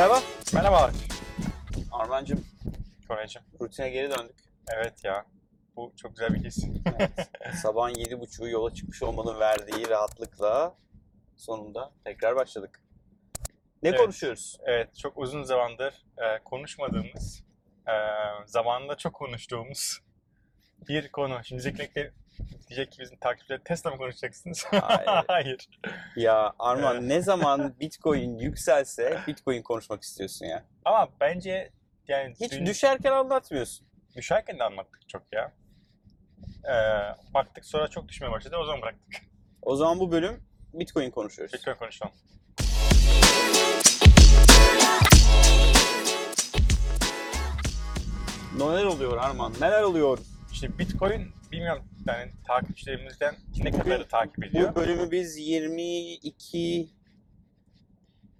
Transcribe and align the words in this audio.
Merhaba. 0.00 0.22
Merhabalar. 0.54 0.92
Armancığım 1.92 2.44
Koraycığım. 3.08 3.42
rutine 3.60 3.90
geri 3.90 4.10
döndük. 4.10 4.36
Evet 4.76 5.04
ya. 5.04 5.24
Bu 5.76 5.92
çok 5.96 6.16
güzel 6.16 6.34
bir 6.34 6.44
his. 6.44 6.64
Evet. 6.86 7.10
Sabahın 7.62 7.94
yedi 7.94 8.20
buçuğu 8.20 8.48
yola 8.48 8.74
çıkmış 8.74 9.02
olmanın 9.02 9.40
verdiği 9.40 9.88
rahatlıkla 9.88 10.74
sonunda 11.36 11.92
tekrar 12.04 12.36
başladık. 12.36 12.80
Ne 13.82 13.88
Evet. 13.88 14.00
konuşuyoruz? 14.00 14.58
evet 14.64 14.96
çok 14.98 15.18
uzun 15.18 15.42
zamandır 15.42 16.04
e, 16.18 16.44
konuşmadığımız, 16.44 17.44
e, 17.88 17.94
zamanında 18.46 18.96
çok 18.96 19.14
konuştuğumuz 19.14 20.00
bir 20.88 21.12
konu. 21.12 21.40
Şimdi 21.44 21.62
diyecekler, 21.62 22.10
diyecek 22.68 22.92
ki 22.92 23.00
bizim 23.00 23.16
takipçiler 23.18 23.58
Tesla 23.64 23.90
mı 23.90 23.96
konuşacaksınız? 23.98 24.64
Hayır. 24.70 25.24
Hayır. 25.28 25.68
Ya 26.16 26.52
Arman 26.58 27.08
ne 27.08 27.20
zaman 27.22 27.74
Bitcoin 27.80 28.38
yükselse 28.38 29.18
Bitcoin 29.26 29.62
konuşmak 29.62 30.02
istiyorsun 30.02 30.46
ya. 30.46 30.64
Ama 30.84 31.08
bence 31.20 31.70
yani 32.08 32.34
Hiç 32.40 32.52
dün- 32.52 32.66
düşerken 32.66 33.12
anlatmıyorsun. 33.12 33.86
düşerken 34.16 34.58
de 34.58 34.64
anlattık 34.64 35.08
çok 35.08 35.22
ya. 35.32 35.52
E, 36.64 36.74
baktık 37.34 37.64
sonra 37.64 37.88
çok 37.88 38.08
düşmeye 38.08 38.30
başladı 38.32 38.56
o 38.56 38.64
zaman 38.64 38.82
bıraktık. 38.82 39.22
O 39.62 39.76
zaman 39.76 40.00
bu 40.00 40.12
bölüm 40.12 40.42
Bitcoin 40.74 41.10
konuşuyoruz. 41.10 41.54
Bitcoin 41.54 41.74
konuşalım. 41.76 42.12
Neler 48.58 48.84
oluyor 48.84 49.16
Arman? 49.16 49.52
Neler 49.60 49.82
oluyor? 49.82 50.18
İşte 50.52 50.78
Bitcoin 50.78 51.32
bilmiyorum 51.52 51.82
yani 52.12 52.32
takipçilerimizden 52.46 53.36
ne 53.62 53.70
kadarı 53.70 54.08
takip 54.08 54.44
ediyor. 54.44 54.70
Bu 54.70 54.76
bölümü 54.80 55.10
biz 55.10 55.36
22 55.38 56.88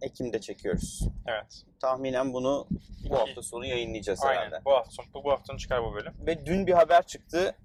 Ekim'de 0.02 0.40
çekiyoruz. 0.40 1.08
Evet. 1.26 1.64
Tahminen 1.80 2.32
bunu 2.32 2.66
bu 3.10 3.18
hafta 3.18 3.42
sonu 3.42 3.66
yayınlayacağız 3.66 4.24
herhalde. 4.24 4.40
Aynen. 4.54 4.64
Bu 4.64 4.70
hafta 4.72 4.90
sonu, 4.90 5.06
bu, 5.14 5.24
bu 5.24 5.30
hafta 5.32 5.44
sonu 5.46 5.58
çıkar 5.58 5.82
bu 5.84 5.94
bölüm. 5.94 6.12
Ve 6.26 6.46
dün 6.46 6.66
bir 6.66 6.72
haber 6.72 7.02
çıktı. 7.06 7.56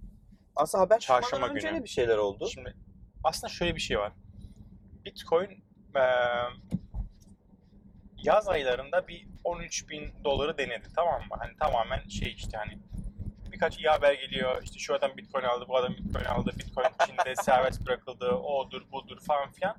Aslında 0.56 0.84
haber 0.84 1.00
çıkmadan 1.00 1.22
Çarşamba 1.22 1.48
önce 1.48 1.68
günü. 1.68 1.80
de 1.80 1.84
bir 1.84 1.90
şeyler 1.90 2.18
oldu. 2.18 2.50
Şimdi 2.54 2.76
aslında 3.24 3.54
şöyle 3.54 3.76
bir 3.76 3.82
şey 3.82 4.00
var. 4.00 4.12
Bitcoin 5.06 5.50
eee, 5.96 6.02
yaz 8.24 8.48
aylarında 8.48 9.08
bir 9.08 9.28
13 9.44 9.90
bin 9.90 10.14
doları 10.24 10.58
denedi 10.58 10.88
tamam 10.96 11.22
mı? 11.22 11.36
Hani 11.40 11.58
tamamen 11.58 12.08
şey 12.08 12.34
işte 12.34 12.58
hani 12.58 12.80
birkaç 13.56 13.78
iyi 13.80 13.88
haber 13.90 14.14
geliyor. 14.14 14.64
İşte 14.64 14.80
şu 14.80 14.96
adam 14.96 15.18
Bitcoin 15.18 15.44
aldı, 15.44 15.66
bu 15.68 15.78
adam 15.78 15.94
Bitcoin 15.94 16.26
aldı. 16.26 16.52
Bitcoin 16.60 16.88
Çin'de 17.06 17.36
serbest 17.44 17.86
bırakıldı, 17.88 18.30
odur 18.32 18.82
budur 18.92 19.20
falan 19.28 19.52
filan. 19.52 19.76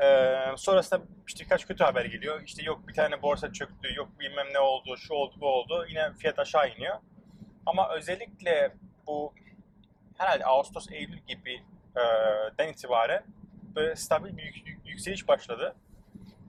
Eee, 0.00 0.54
sonrasında 0.56 1.02
işte 1.28 1.44
birkaç 1.44 1.66
kötü 1.66 1.84
haber 1.84 2.04
geliyor. 2.04 2.42
İşte 2.42 2.62
yok 2.62 2.88
bir 2.88 2.94
tane 2.94 3.22
borsa 3.22 3.52
çöktü, 3.52 3.94
yok 3.96 4.08
bilmem 4.20 4.46
ne 4.52 4.58
oldu, 4.58 4.96
şu 4.96 5.14
oldu, 5.14 5.34
bu 5.40 5.46
oldu. 5.46 5.86
Yine 5.88 6.12
fiyat 6.12 6.38
aşağı 6.38 6.68
iniyor. 6.68 6.96
Ama 7.66 7.88
özellikle 7.94 8.72
bu 9.06 9.34
herhalde 10.18 10.44
Ağustos, 10.44 10.86
Eylül 10.92 11.18
gibi 11.18 11.54
e, 11.96 12.02
den 12.58 12.68
itibaren 12.68 13.24
böyle 13.74 13.96
stabil 13.96 14.36
bir 14.36 14.42
yük- 14.42 14.66
yük- 14.68 14.86
yükseliş 14.86 15.28
başladı. 15.28 15.74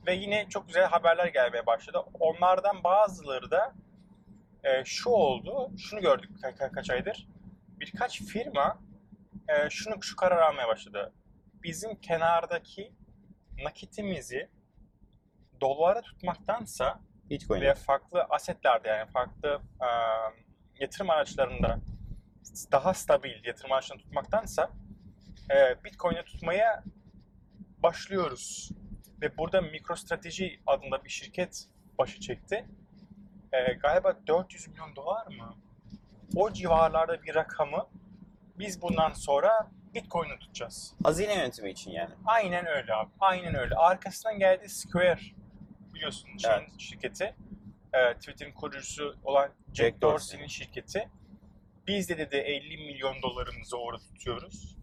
Ve 0.07 0.13
yine 0.13 0.49
çok 0.49 0.67
güzel 0.67 0.85
haberler 0.85 1.27
gelmeye 1.27 1.65
başladı. 1.65 1.97
Onlardan 2.19 2.83
bazıları 2.83 3.51
da 3.51 3.73
e, 4.63 4.85
şu 4.85 5.09
oldu, 5.09 5.71
şunu 5.77 6.01
gördük 6.01 6.31
ka- 6.41 6.57
ka- 6.57 6.71
kaç 6.71 6.89
aydır. 6.89 7.27
Birkaç 7.79 8.21
firma 8.21 8.79
e, 9.47 9.69
şunu 9.69 10.03
şu 10.03 10.15
karar 10.15 10.37
almaya 10.37 10.67
başladı. 10.67 11.13
Bizim 11.63 11.95
kenardaki 11.95 12.91
nakitimizi 13.63 14.49
dolara 15.61 16.01
tutmaktansa 16.01 16.99
Bitcoin. 17.29 17.61
ve 17.61 17.73
farklı 17.75 18.23
asetlerde 18.29 18.87
yani 18.87 19.11
farklı 19.11 19.61
e, 19.81 19.87
yatırım 20.79 21.09
araçlarında 21.09 21.79
daha 22.71 22.93
stabil 22.93 23.45
yatırım 23.45 23.71
araçlarını 23.71 24.03
tutmaktansa 24.03 24.71
e, 25.51 25.83
Bitcoin'e 25.83 26.23
tutmaya 26.23 26.83
başlıyoruz. 27.83 28.71
Ve 29.21 29.37
burada 29.37 29.61
MicroStrateji 29.61 30.59
adında 30.67 31.03
bir 31.03 31.09
şirket 31.09 31.67
başı 31.97 32.19
çekti. 32.19 32.65
E, 33.53 33.73
galiba 33.73 34.19
400 34.27 34.67
milyon 34.67 34.95
dolar 34.95 35.27
mı? 35.27 35.55
O 36.35 36.53
civarlarda 36.53 37.23
bir 37.23 37.35
rakamı 37.35 37.87
biz 38.59 38.81
bundan 38.81 39.13
sonra 39.13 39.71
Bitcoin'e 39.93 40.39
tutacağız. 40.39 40.93
Hazine 41.03 41.35
yönetimi 41.35 41.69
için 41.71 41.91
yani. 41.91 42.13
Aynen 42.25 42.65
öyle 42.65 42.93
abi. 42.93 43.09
Aynen 43.19 43.55
öyle. 43.55 43.75
Arkasından 43.75 44.39
geldi 44.39 44.69
Square. 44.69 45.19
Biliyorsun 45.93 46.29
Evet. 46.47 46.69
şirketi. 46.77 47.35
Ee, 47.93 48.13
Twitter'ın 48.13 48.51
kurucusu 48.51 49.15
olan 49.23 49.47
Jack, 49.47 49.75
Jack 49.75 50.01
Dorsey. 50.01 50.13
Dorsey'nin 50.13 50.47
şirketi. 50.47 51.09
Biz 51.87 52.09
de 52.09 52.17
dedi 52.17 52.35
50 52.35 52.77
milyon 52.77 53.21
dolarımızı 53.21 53.77
orada 53.77 54.01
tutuyoruz. 54.03 54.77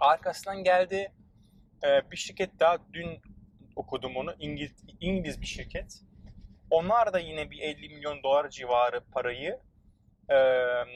Arkasından 0.00 0.64
geldi 0.64 1.12
e, 1.84 2.10
bir 2.10 2.16
şirket 2.16 2.60
daha 2.60 2.78
dün 2.92 3.20
okudum 3.76 4.16
onu. 4.16 4.34
İngiliz, 4.38 4.72
İngiliz 5.00 5.40
bir 5.40 5.46
şirket. 5.46 6.02
Onlar 6.70 7.12
da 7.12 7.18
yine 7.18 7.50
bir 7.50 7.58
50 7.58 7.88
milyon 7.88 8.22
dolar 8.22 8.50
civarı 8.50 9.00
parayı 9.00 9.60
e, 10.28 10.36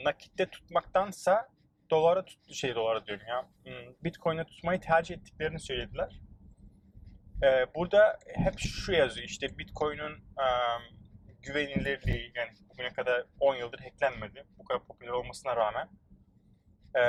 nakitte 0.03 0.49
tutmaktansa 0.49 1.49
dolara 1.89 2.25
tuttu 2.25 2.53
şey 2.53 2.75
dolara 2.75 3.05
diyorum 3.05 3.27
ya. 3.27 3.49
hmm, 3.63 3.93
Bitcoin'e 4.03 4.45
tutmayı 4.45 4.79
tercih 4.79 5.15
ettiklerini 5.15 5.59
söylediler. 5.59 6.19
Ee, 7.43 7.65
burada 7.75 8.19
hep 8.27 8.59
şu 8.59 8.91
yazıyor 8.91 9.27
işte 9.27 9.57
Bitcoin'in 9.57 10.13
e, 10.15 10.47
güvenilirliği 11.41 12.31
yani 12.35 12.49
bugüne 12.69 12.93
kadar 12.93 13.25
10 13.39 13.55
yıldır 13.55 13.79
hacklenmedi. 13.79 14.43
Bu 14.57 14.63
kadar 14.63 14.83
popüler 14.83 15.11
olmasına 15.11 15.55
rağmen. 15.55 15.89
Ee, 16.95 17.01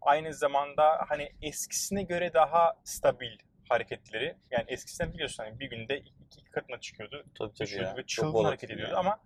aynı 0.00 0.34
zamanda 0.34 1.04
hani 1.08 1.32
eskisine 1.42 2.02
göre 2.02 2.34
daha 2.34 2.72
stabil 2.84 3.38
hareketleri. 3.68 4.36
Yani 4.50 4.64
eskisinden 4.68 5.12
biliyorsun 5.12 5.44
hani 5.44 5.60
bir 5.60 5.70
günde 5.70 6.02
iki, 6.34 6.40
iki 6.40 6.50
katına 6.50 6.80
çıkıyordu 6.80 7.24
Tabii 7.38 7.56
düşüyordu 7.60 7.96
ve 7.96 8.00
Çok 8.00 8.08
çılgın 8.08 8.44
hareket 8.44 8.70
ediyordu 8.70 8.92
yani. 8.92 8.98
ama 8.98 9.18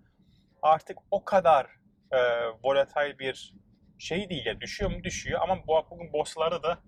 artık 0.62 0.98
o 1.10 1.24
kadar 1.24 1.66
e, 2.12 2.18
volatil 2.62 3.18
bir 3.18 3.54
şey 3.98 4.28
değil 4.30 4.46
ya 4.46 4.60
düşüyor 4.60 4.90
mu 4.90 5.04
düşüyor 5.04 5.40
ama 5.42 5.66
bu 5.66 5.86
bugün 5.90 6.12
borslarda 6.12 6.62
da 6.62 6.78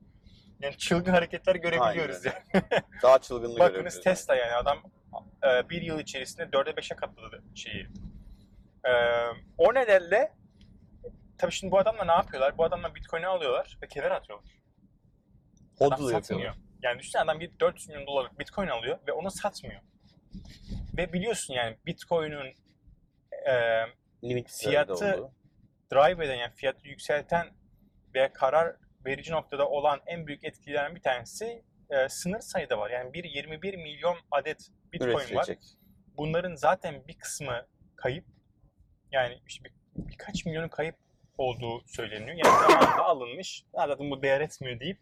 yani 0.61 0.77
çılgın 0.77 1.13
hareketler 1.13 1.55
görebiliyoruz 1.55 2.27
Aynen. 2.27 2.45
yani. 2.55 2.65
Daha 3.03 3.19
çılgınlığı 3.19 3.59
Bakınız. 3.59 4.01
Tesla 4.01 4.35
yani 4.35 4.53
adam 4.53 4.79
e, 5.45 5.69
bir 5.69 5.83
yıl 5.83 5.99
içerisinde 5.99 6.43
4'e 6.43 6.71
5'e 6.73 6.97
katladı 6.97 7.43
şeyi. 7.55 7.87
E, 8.85 8.93
o 9.59 9.75
nedenle 9.75 10.33
tabii 11.39 11.53
şimdi 11.53 11.71
bu 11.71 11.79
adamla 11.79 12.05
ne 12.05 12.13
yapıyorlar? 12.13 12.59
Bu 12.59 12.65
adamla 12.65 12.95
Bitcoin'i 12.95 13.27
alıyorlar 13.27 13.79
ve 13.83 13.89
kenara 13.89 14.15
atıyorlar. 14.15 14.51
Adam 15.81 15.91
Hodl 15.91 16.11
satmıyor. 16.11 16.13
yapıyorlar. 16.13 16.57
Yani 16.83 16.99
düşünsene 16.99 17.23
adam 17.23 17.41
bir 17.41 17.61
400 17.61 17.89
milyon 17.89 18.07
dolarlık 18.07 18.39
Bitcoin 18.39 18.69
alıyor 18.69 18.99
ve 19.09 19.13
onu 19.13 19.31
satmıyor. 19.31 19.81
Ve 20.97 21.13
biliyorsun 21.13 21.55
yani 21.55 21.77
Bitcoin'in 21.87 22.55
e, 23.47 23.53
Limit 24.25 24.51
Fiyatı- 24.71 25.31
drive 25.93 26.25
eden 26.27 26.35
yani 26.37 26.53
fiyatı 26.55 26.89
yükselten 26.89 27.47
ve 28.15 28.33
karar 28.33 28.77
verici 29.07 29.33
noktada 29.33 29.69
olan 29.69 30.01
en 30.07 30.27
büyük 30.27 30.45
etkilerden 30.45 30.95
bir 30.97 31.03
tanesi 31.03 31.63
e, 31.91 32.09
sınır 32.09 32.41
sayıda 32.41 32.79
var. 32.79 32.91
Yani 32.91 33.13
bir 33.13 33.25
21 33.25 33.75
milyon 33.77 34.17
adet 34.31 34.69
Bitcoin 34.93 35.15
var. 35.37 35.45
Bunların 36.17 36.55
zaten 36.55 37.09
bir 37.09 37.19
kısmı 37.19 37.67
kayıp. 37.97 38.25
Yani 39.13 39.39
işte 39.47 39.65
bir, 39.65 39.73
birkaç 39.97 40.45
milyonu 40.47 40.71
kayıp 40.71 40.97
olduğu 41.39 41.83
söyleniyor. 41.87 42.37
Yani 42.45 42.59
zamanında 42.71 43.05
alınmış. 43.05 43.65
"Ha, 43.77 43.87
Zaten 43.89 44.11
bu 44.11 44.23
değer 44.23 44.41
etmiyor 44.41 44.81
deyip 44.81 44.99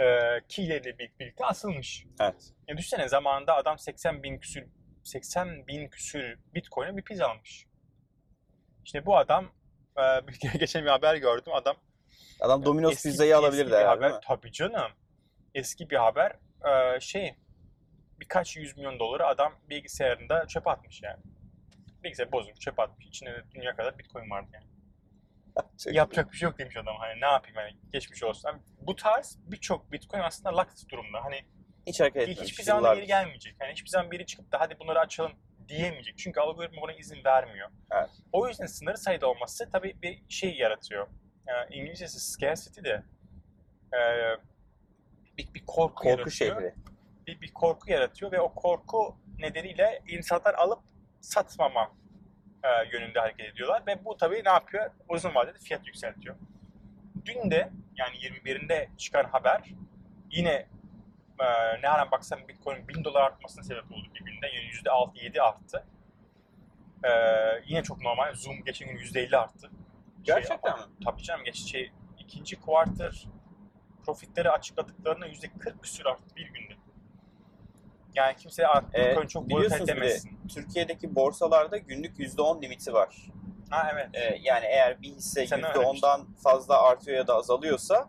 e, 0.00 0.04
keyleriyle 0.48 0.98
bir- 0.98 1.12
birlikte 1.20 1.44
asılmış. 1.44 2.06
Evet. 2.20 2.52
Yani 2.68 2.78
düşünsene 2.78 3.08
zamanında 3.08 3.54
adam 3.56 3.78
80 3.78 4.22
bin 4.22 4.38
küsür 4.38 4.64
80 5.02 5.66
bin 5.66 5.88
küsür 5.88 6.38
Bitcoin'e 6.54 6.96
bir 6.96 7.02
pizza 7.02 7.26
almış. 7.28 7.66
İşte 8.84 9.06
bu 9.06 9.16
adam 9.16 9.52
e, 9.98 10.02
geçen 10.58 10.84
bir 10.84 10.90
haber 10.90 11.16
gördüm. 11.16 11.52
Adam 11.54 11.76
Adam 12.40 12.64
Domino's 12.64 12.92
eski- 12.92 13.08
pizzayı 13.08 13.36
alabilirdi 13.36 13.74
herhalde 13.76 14.04
haber. 14.04 14.20
Tabii 14.26 14.52
canım. 14.52 14.90
Eski 15.54 15.90
bir 15.90 15.96
haber. 15.96 16.36
e, 16.96 17.00
şey 17.00 17.34
birkaç 18.20 18.56
yüz 18.56 18.76
milyon 18.76 18.98
doları 18.98 19.26
adam 19.26 19.52
bilgisayarında 19.70 20.46
çöpe 20.46 20.70
atmış 20.70 21.02
yani. 21.02 21.22
Bilgisayar 22.04 22.32
bozulmuş 22.32 22.60
çöpe 22.60 22.82
atmış. 22.82 23.06
İçinde 23.06 23.30
de 23.30 23.42
dünya 23.54 23.76
kadar 23.76 23.98
Bitcoin 23.98 24.30
vardı 24.30 24.50
yani. 24.54 24.66
Yapacak 25.86 26.32
bir 26.32 26.36
şey 26.36 26.46
yok 26.48 26.58
demiş 26.58 26.76
adam. 26.76 26.96
Hani 26.98 27.20
ne 27.20 27.26
yapayım 27.26 27.56
hani 27.56 27.76
geçmiş 27.92 28.22
olsun. 28.22 28.48
Hani 28.48 28.62
bu 28.80 28.96
tarz 28.96 29.38
birçok 29.46 29.92
Bitcoin 29.92 30.20
aslında 30.20 30.56
locked 30.56 30.88
durumda. 30.90 31.24
Hani 31.24 31.40
Hiç 31.86 32.00
hareket 32.00 32.22
etmemiş. 32.22 32.50
hiçbir 32.52 32.64
zaman 32.64 32.78
yıllardır. 32.80 32.98
geri 32.98 33.06
gelmeyecek. 33.06 33.56
Yani 33.60 33.72
hiçbir 33.72 33.88
zaman 33.90 34.10
biri 34.10 34.26
çıkıp 34.26 34.52
da 34.52 34.60
hadi 34.60 34.78
bunları 34.78 35.00
açalım 35.00 35.32
diyemeyecek. 35.68 36.18
Çünkü 36.18 36.40
algoritma 36.40 36.82
buna 36.82 36.92
izin 36.92 37.24
vermiyor. 37.24 37.70
Evet. 37.92 38.10
O 38.32 38.48
yüzden 38.48 38.66
sınırlı 38.66 38.98
sayıda 38.98 39.26
olması 39.26 39.70
tabii 39.70 40.02
bir 40.02 40.22
şey 40.28 40.56
yaratıyor. 40.56 41.06
Yani 41.46 41.74
İngilizcesi 41.74 42.20
scarcity 42.20 42.80
de 42.82 43.02
e, 43.92 44.00
bir, 45.38 45.54
bir 45.54 45.66
korku, 45.66 45.94
Korku 45.94 46.08
yaratıyor. 46.08 46.30
şehri. 46.30 46.74
Bir, 47.26 47.40
bir 47.40 47.52
korku 47.52 47.90
yaratıyor 47.90 48.32
ve 48.32 48.40
o 48.40 48.54
korku 48.54 49.16
nedeniyle 49.38 50.02
insanlar 50.08 50.54
alıp 50.54 50.80
satmama 51.20 51.92
e, 52.64 52.68
yönünde 52.92 53.20
hareket 53.20 53.46
ediyorlar 53.54 53.82
ve 53.86 54.04
bu 54.04 54.16
tabii 54.16 54.42
ne 54.44 54.48
yapıyor? 54.50 54.90
Uzun 55.08 55.34
vadede 55.34 55.58
fiyat 55.58 55.86
yükseltiyor. 55.86 56.36
Dün 57.24 57.50
de 57.50 57.70
yani 57.96 58.16
21'inde 58.16 58.88
çıkan 58.96 59.24
haber 59.24 59.60
yine 60.30 60.52
e, 61.40 61.46
ne 61.82 61.88
ara 61.88 62.10
baksan 62.10 62.48
Bitcoin 62.48 62.88
1000 62.88 63.04
dolar 63.04 63.22
artmasına 63.22 63.62
sebep 63.64 63.92
oldu 63.92 64.08
bir 64.14 64.24
günde. 64.24 64.46
Yani 64.46 64.70
%6-7 65.14 65.40
arttı. 65.42 65.86
E, 67.04 67.10
yine 67.66 67.82
çok 67.82 68.02
normal. 68.02 68.34
Zoom 68.34 68.64
geçen 68.64 68.88
gün 68.88 68.96
%50 68.98 69.36
arttı. 69.36 69.60
Şey, 69.60 69.70
Gerçekten 70.24 70.72
ama- 70.72 70.86
mi? 70.86 70.92
Tabii 71.04 71.22
canım 71.22 71.44
geç 71.44 71.56
şey 71.70 71.92
ikinci 72.18 72.60
quarter 72.60 73.24
profitleri 74.06 74.50
açıkladıklarında 74.50 75.26
%40 75.26 75.80
küsür 75.82 76.06
arttı 76.06 76.36
bir 76.36 76.46
günde. 76.46 76.74
Yani 78.14 78.36
kimse 78.36 78.66
artık 78.66 78.98
Ee, 78.98 79.08
Bitcoin 79.08 79.26
çok 79.26 79.48
biliyorsunuz 79.48 79.88
bir 79.88 80.00
de. 80.00 80.18
Türkiye'deki 80.54 81.14
borsalarda 81.14 81.76
günlük 81.76 82.18
%10 82.18 82.62
limiti 82.62 82.92
var. 82.92 83.16
Ha 83.70 83.90
evet. 83.94 84.08
Ee, 84.14 84.38
yani 84.42 84.64
eğer 84.66 85.02
bir 85.02 85.08
hisse 85.08 85.46
Sen 85.46 85.58
%10'dan 85.60 86.26
fazla 86.42 86.82
artıyor 86.82 87.16
ya 87.16 87.26
da 87.26 87.34
azalıyorsa 87.36 88.08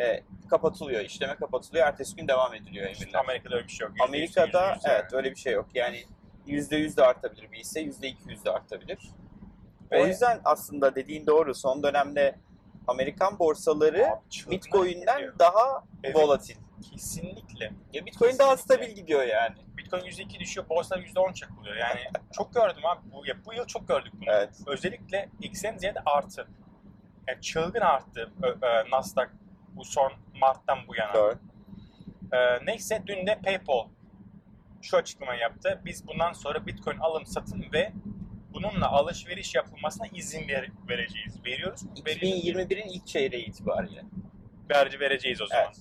e, 0.00 0.22
kapatılıyor, 0.50 1.00
işleme 1.00 1.34
kapatılıyor, 1.36 1.86
ertesi 1.86 2.16
gün 2.16 2.28
devam 2.28 2.54
ediliyor 2.54 2.90
İşte 2.90 3.04
emirler. 3.04 3.20
Amerika'da 3.20 3.54
öyle 3.56 3.66
bir 3.66 3.72
şey 3.72 3.86
yok. 3.86 3.96
%100, 3.98 4.08
Amerika'da 4.08 4.72
%100 4.72 4.78
evet 4.90 5.12
öyle 5.12 5.30
bir 5.30 5.36
şey 5.36 5.52
yok. 5.52 5.66
Yani 5.74 6.04
%100 6.46 6.96
de 6.96 7.04
artabilir 7.04 7.52
bir 7.52 7.56
hisse, 7.58 7.80
%200 7.80 8.44
de 8.44 8.50
artabilir. 8.50 8.98
O 9.92 9.94
Ve- 9.96 10.02
yüzden 10.08 10.40
aslında 10.44 10.94
dediğin 10.94 11.26
doğru. 11.26 11.54
Son 11.54 11.82
dönemde 11.82 12.34
Amerikan 12.86 13.38
borsaları 13.38 14.06
Abi 14.06 14.30
çılgın 14.30 14.52
Bitcoin'den 14.52 15.32
daha 15.38 15.84
Evet. 16.04 16.16
volatil. 16.16 16.56
Kesinlikle. 16.92 17.72
Ya 17.92 18.06
Bitcoin 18.06 18.38
daha 18.38 18.56
Kesinlikle. 18.56 18.74
stabil 18.86 18.94
gidiyor 19.02 19.22
yani. 19.22 19.54
Bitcoin 19.76 20.02
%2 20.04 20.40
düşüyor, 20.40 20.68
borsalar 20.68 21.00
%10 21.02 21.34
çakılıyor. 21.34 21.76
Yani 21.76 22.00
çok 22.32 22.54
gördüm 22.54 22.86
abi. 22.86 23.00
Bu, 23.12 23.26
ya 23.26 23.34
bu 23.46 23.54
yıl 23.54 23.66
çok 23.66 23.88
gördük 23.88 24.12
bunu. 24.14 24.30
Evet. 24.30 24.50
Özellikle 24.66 25.28
X'en 25.42 25.76
ziyade 25.78 26.00
artı. 26.06 26.48
Yani 27.28 27.40
çılgın 27.40 27.80
arttı 27.80 28.30
ö- 28.42 28.66
ö, 28.66 28.90
Nasdaq 28.90 29.28
bu 29.76 29.84
son 29.84 30.12
Mart'tan 30.40 30.78
bu 30.88 30.96
yana. 30.96 31.14
Doğru. 31.14 31.38
Ee, 32.32 32.66
neyse 32.66 33.02
dün 33.06 33.26
de 33.26 33.38
PayPal 33.44 33.88
şu 34.82 34.96
açıklamayı 34.96 35.40
yaptı. 35.40 35.80
Biz 35.84 36.06
bundan 36.06 36.32
sonra 36.32 36.66
Bitcoin 36.66 36.98
alım 36.98 37.26
satım 37.26 37.64
ve 37.72 37.92
bununla 38.52 38.88
alışveriş 38.88 39.54
yapılmasına 39.54 40.06
izin 40.12 40.48
ver- 40.48 40.70
vereceğiz. 40.88 41.44
Veriyoruz. 41.44 41.82
Veriyoruz. 42.06 42.32
2021'in 42.62 42.88
ilk 42.88 43.06
çeyreği 43.06 43.44
itibariyle. 43.46 44.04
Verci 44.70 45.00
vereceğiz 45.00 45.40
o 45.42 45.46
zaman. 45.46 45.64
Evet. 45.66 45.78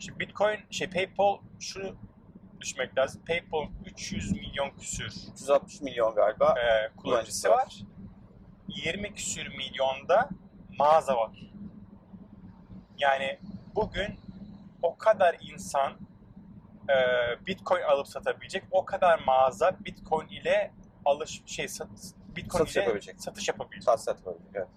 Şimdi 0.00 0.20
Bitcoin, 0.20 0.58
şey 0.70 0.90
PayPal 0.90 1.38
şunu 1.60 1.96
düşünmek 2.60 2.98
lazım. 2.98 3.22
PayPal 3.26 3.66
300 3.86 4.32
milyon 4.32 4.70
küsür 4.70 5.12
360 5.32 5.80
milyon 5.80 6.14
galiba. 6.14 6.54
e, 6.60 6.96
kullanıcısı 6.96 7.50
var. 7.50 7.78
20 8.68 9.14
küsür 9.14 9.46
milyonda 9.56 10.28
mağaza 10.78 11.16
var. 11.16 11.52
Yani 12.98 13.38
bugün 13.74 14.20
o 14.82 14.96
kadar 14.96 15.36
insan 15.40 15.92
e, 16.88 16.96
Bitcoin 17.46 17.82
alıp 17.82 18.08
satabilecek, 18.08 18.64
o 18.70 18.84
kadar 18.84 19.18
mağaza 19.26 19.76
Bitcoin 19.84 20.28
ile 20.28 20.72
alış 21.04 21.42
şey 21.46 21.68
sat, 21.68 21.88
Bitcoin 22.36 22.58
Satış 22.58 22.76
ile 22.76 22.80
yapabilecek. 22.82 23.20
satış 23.22 23.48
yapabilecek. 23.48 23.84
Sat 23.84 24.02
sat 24.02 24.26
böyle. 24.26 24.38
Evet. 24.54 24.68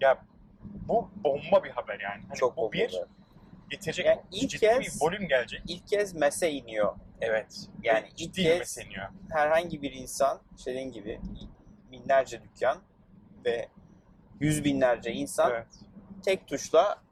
Ya 0.00 0.24
bu 0.62 1.10
bomba 1.24 1.64
bir 1.64 1.70
haber 1.70 2.00
yani. 2.00 2.22
Hani 2.28 2.38
Çok 2.38 2.56
bu 2.56 2.60
bomba 2.60 2.72
bir 2.72 2.78
bir. 2.88 3.19
Getirecek 3.70 4.06
Yani 4.06 4.20
ilk 4.32 4.50
ciddi 4.50 4.64
kez- 4.66 4.80
bir 4.80 4.92
volüm 5.00 5.28
gelecek. 5.28 5.62
İlk 5.68 5.86
kez 5.88 6.14
MES'e 6.14 6.50
iniyor. 6.50 6.96
Evet. 7.20 7.66
Yani 7.82 8.08
ilk 8.08 8.16
ciddi 8.16 8.40
kez- 8.42 8.54
bir 8.54 8.58
meseleniyor. 8.58 9.08
Herhangi 9.32 9.82
bir 9.82 9.92
insan, 9.92 10.40
dediğin 10.66 10.92
gibi 10.92 11.20
binlerce 11.92 12.42
dükkan 12.42 12.78
ve 13.44 13.68
yüz 14.40 14.64
binlerce 14.64 15.12
insan 15.12 15.50
Evet. 15.50 15.66
tek 16.24 16.46
tuşla 16.48 17.02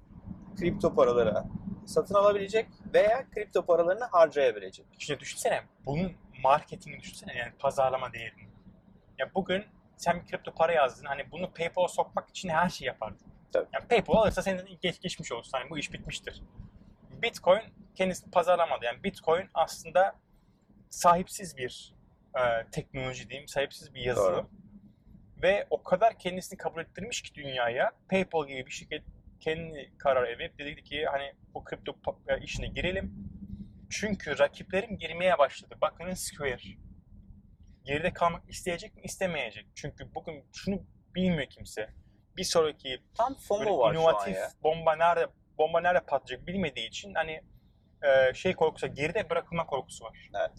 kripto 0.57 0.95
paraları 0.95 1.43
satın 1.87 2.15
alabilecek 2.15 2.67
veya 2.95 3.27
kripto 3.31 3.67
paralarını 3.67 4.05
harcayabilecek. 4.05 4.87
Şimdi 4.99 5.21
düşünsene 5.21 5.63
bunun 5.87 6.13
marketingini 6.43 7.01
düşünsene 7.01 7.35
yani 7.37 7.53
pazarlama 7.59 8.13
değerini. 8.13 8.49
Ya 9.19 9.31
bugün 9.35 9.65
sen 9.97 10.21
bir 10.21 10.27
kripto 10.27 10.53
para 10.55 10.73
yazdın 10.73 11.05
hani 11.05 11.31
bunu 11.31 11.51
PayPal'a 11.53 11.89
sokmak 11.89 12.29
için 12.29 12.49
her 12.49 12.69
şeyi 12.69 12.87
yapardın. 12.87 13.27
Tabii. 13.53 13.69
Yani 13.73 13.89
PayPal 13.89 14.15
alırsa 14.15 14.43
senin 14.43 14.79
geç, 14.83 15.01
geçmiş 15.01 15.33
olsun 15.33 15.59
hani 15.59 15.71
bu 15.71 15.79
iş 15.79 15.93
bitmiştir. 15.93 16.43
Bitcoin 17.23 17.63
kendisini 17.95 18.31
pazarlamadı. 18.31 18.85
Yani 18.85 19.05
Bitcoin 19.05 19.49
aslında 19.55 20.15
sahipsiz 20.91 21.57
bir 21.57 21.95
e, 22.35 22.67
teknoloji 22.73 23.31
diyeyim, 23.31 23.49
sahipsiz 23.49 23.95
bir 23.95 24.01
yazılım. 24.01 24.35
Doğru. 24.35 24.49
Ve 25.43 25.67
o 25.71 25.83
kadar 25.83 26.19
kendisini 26.19 26.57
kabul 26.57 26.81
ettirmiş 26.81 27.23
ki 27.23 27.35
dünyaya 27.35 27.93
PayPal 28.11 28.47
gibi 28.47 28.67
bir 28.67 28.71
şirket 28.71 29.03
kendi 29.41 29.93
karar 29.99 30.39
verip 30.39 30.59
dedi 30.59 30.85
ki 30.85 31.07
hani 31.07 31.33
bu 31.55 31.65
kripto 31.65 31.97
e, 32.29 32.41
işine 32.41 32.67
girelim. 32.67 33.15
Çünkü 33.91 34.39
rakiplerim 34.39 34.99
girmeye 34.99 35.39
başladı. 35.39 35.75
Bakın 35.81 36.15
Square. 36.15 36.59
Geride 37.85 38.13
kalmak 38.13 38.51
isteyecek 38.51 38.97
mi 38.97 39.03
istemeyecek. 39.05 39.67
Çünkü 39.75 40.15
bugün 40.15 40.45
şunu 40.53 40.83
bilmiyor 41.15 41.47
kimse. 41.47 41.91
Bir 42.39 42.45
sonraki 42.45 43.03
Tam 43.17 43.35
FOMO 43.35 43.79
var 43.79 43.95
şu 43.95 44.01
an 44.01 44.05
inovatif 44.05 44.37
ya. 44.37 44.51
bomba 44.63 44.97
nerede 44.97 45.27
bomba 45.59 45.81
nerede 45.81 46.01
patlayacak 46.01 46.47
bilmediği 46.47 46.89
için 46.89 47.15
hani 47.15 47.43
e, 48.03 48.35
şey 48.35 48.55
korkusu, 48.55 48.87
geride 48.87 49.31
bırakılma 49.31 49.67
korkusu 49.67 50.05
var. 50.05 50.31
Evet. 50.39 50.59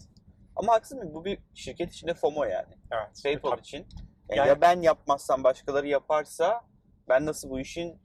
Ama 0.56 0.72
haksız 0.72 0.98
mı? 0.98 1.14
Bu 1.14 1.24
bir 1.24 1.38
şirket 1.54 1.92
içinde 1.92 2.14
FOMO 2.14 2.44
yani. 2.44 2.74
Evet. 2.92 3.20
PayPal 3.24 3.50
Tabii. 3.50 3.60
için. 3.60 3.86
Yani 4.28 4.38
Yani- 4.38 4.48
ya 4.48 4.60
ben 4.60 4.80
yapmazsam 4.80 5.44
başkaları 5.44 5.86
yaparsa 5.88 6.60
ben 7.08 7.26
nasıl 7.26 7.50
bu 7.50 7.60
işin 7.60 8.02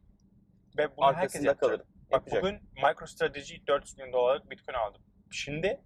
Ve 0.77 0.97
bunu 0.97 1.05
herkes 1.05 1.21
arkasında 1.21 1.47
yapacak. 1.47 1.59
kalırım. 1.59 1.85
Bak 2.11 2.11
Yapacak. 2.11 2.43
bugün 2.43 2.59
MicroStrategy 2.87 3.55
400 3.67 3.97
milyon 3.97 4.13
dolarlık 4.13 4.49
Bitcoin 4.51 4.75
aldı. 4.77 4.97
Şimdi 5.31 5.81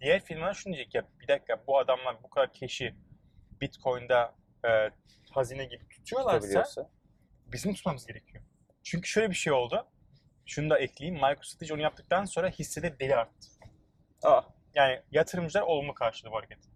diğer 0.00 0.20
firmalar 0.24 0.54
şunu 0.54 0.74
diyecek 0.74 0.94
ya 0.94 1.02
bir 1.20 1.28
dakika 1.28 1.66
bu 1.66 1.78
adamlar 1.78 2.22
bu 2.22 2.30
kadar 2.30 2.52
keşi 2.52 2.94
Bitcoin'da 3.60 4.34
e, 4.64 4.90
hazine 5.30 5.64
gibi 5.64 5.88
tutuyorlarsa 5.88 6.38
Tutabiliyorsa. 6.38 6.90
Bizim 7.52 7.74
tutmamız 7.74 8.06
gerekiyor. 8.06 8.44
Çünkü 8.82 9.08
şöyle 9.08 9.30
bir 9.30 9.34
şey 9.34 9.52
oldu. 9.52 9.86
Şunu 10.46 10.70
da 10.70 10.78
ekleyeyim. 10.78 11.20
MicroStrategy 11.20 11.72
onu 11.72 11.82
yaptıktan 11.82 12.24
sonra 12.24 12.48
hissede 12.48 12.98
deli 12.98 13.16
arttı. 13.16 13.48
Ah, 14.22 14.44
Yani 14.74 15.02
yatırımcılar 15.10 15.62
olumlu 15.62 15.94
karşıladı 15.94 16.32
bu 16.32 16.36
hareketi. 16.38 16.68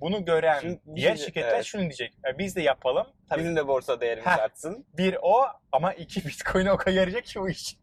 Bunu 0.00 0.24
gören 0.24 0.60
Şimdi 0.60 0.80
diğer 0.96 1.16
şirketler 1.16 1.54
evet. 1.54 1.64
şunu 1.64 1.80
diyecek. 1.82 2.14
"E, 2.28 2.38
biz 2.38 2.56
de 2.56 2.62
yapalım. 2.62 3.06
Tabii 3.28 3.40
bizim 3.40 3.56
de 3.56 3.66
borsa 3.68 4.00
değerimiz 4.00 4.26
Heh. 4.26 4.38
artsın. 4.38 4.86
bir 4.98 5.16
o 5.22 5.44
ama 5.72 5.92
iki 5.94 6.24
Bitcoin'e 6.28 6.72
o 6.72 6.76
kadar 6.76 6.92
yarayacak 6.92 7.24
ki 7.24 7.40
bu 7.40 7.48
iş. 7.50 7.76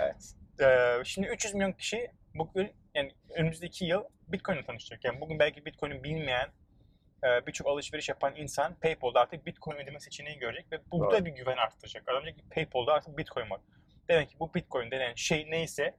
Evet. 0.00 0.34
Ee, 0.60 1.04
şimdi 1.04 1.26
300 1.28 1.54
milyon 1.54 1.72
kişi 1.72 2.10
bugün 2.34 2.72
yani 2.94 3.12
önümüzdeki 3.34 3.84
yıl 3.84 4.04
Bitcoin'le 4.28 4.62
tanışacak. 4.62 5.04
Yani 5.04 5.20
bugün 5.20 5.38
belki 5.38 5.64
Bitcoin'i 5.66 6.04
bilmeyen 6.04 6.48
birçok 7.46 7.66
alışveriş 7.66 8.08
yapan 8.08 8.36
insan 8.36 8.74
PayPal'da 8.74 9.20
artık 9.20 9.46
Bitcoin 9.46 9.76
ödeme 9.76 10.00
seçeneği 10.00 10.38
görecek 10.38 10.72
ve 10.72 10.78
burada 10.92 11.16
Doğru. 11.16 11.24
bir 11.24 11.30
güven 11.30 11.56
artacak. 11.56 12.08
Adam 12.08 12.22
diyecek 12.22 12.42
ki 12.42 12.48
PayPal'da 12.54 12.92
artık 12.92 13.18
Bitcoin 13.18 13.50
var. 13.50 13.60
Demek 14.08 14.30
ki 14.30 14.36
bu 14.40 14.54
Bitcoin 14.54 14.90
denen 14.90 15.14
şey 15.14 15.50
neyse 15.50 15.94